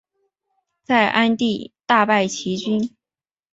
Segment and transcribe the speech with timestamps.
[0.81, 2.95] 在鞍地大败齐军。